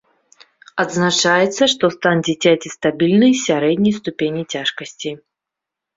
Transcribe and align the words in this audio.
Адзначаецца, 0.83 1.63
што 1.75 1.85
стан 1.95 2.15
дзіцяці 2.29 2.73
стабільны, 2.77 3.29
сярэдняй 3.45 3.93
ступені 3.99 4.43
цяжкасці. 4.57 5.11